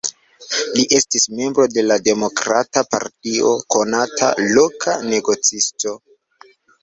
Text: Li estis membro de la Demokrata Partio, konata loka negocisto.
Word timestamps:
Li 0.77 0.83
estis 0.99 1.25
membro 1.39 1.65
de 1.73 1.83
la 1.89 1.97
Demokrata 2.07 2.83
Partio, 2.95 3.51
konata 3.75 4.31
loka 4.57 4.95
negocisto. 5.13 5.97